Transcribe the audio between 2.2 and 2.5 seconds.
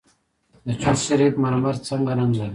لري؟